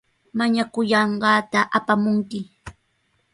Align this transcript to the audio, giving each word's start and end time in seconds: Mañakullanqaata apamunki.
Mañakullanqaata 0.37 1.59
apamunki. 1.77 2.39